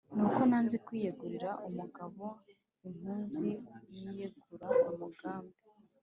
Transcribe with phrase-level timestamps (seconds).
[0.15, 2.25] nuko nanze kwiyegura umugabo
[2.87, 3.49] impunzi
[3.89, 5.57] ziyegura umugambi